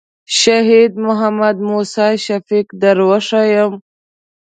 شهید 0.39 0.91
محمد 1.05 1.57
موسی 1.69 2.11
شفیق 2.25 2.67
در 2.81 2.97
ښیم. 3.27 3.71